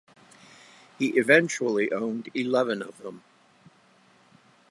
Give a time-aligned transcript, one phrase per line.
[0.97, 3.23] He eventually owned eleven of them.